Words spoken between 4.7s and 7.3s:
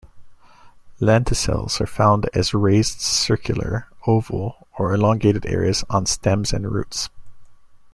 or elongated areas on stems and roots.